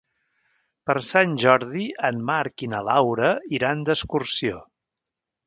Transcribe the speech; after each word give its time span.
Per 0.89 0.95
Sant 1.07 1.35
Jordi 1.43 1.83
en 2.09 2.23
Marc 2.31 2.65
i 2.69 2.71
na 2.73 2.81
Laura 2.89 3.31
iran 3.59 3.85
d'excursió. 3.91 4.65